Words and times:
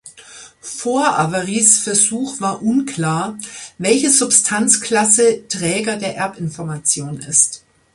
Vor 0.61 1.19
Averys 1.19 1.83
Versuch 1.83 2.41
war 2.41 2.63
unklar, 2.63 3.37
welche 3.77 4.09
Substanzklasse 4.09 5.47
Träger 5.47 5.95
der 5.95 6.17
Erbinformation 6.17 7.19
ist. 7.19 7.61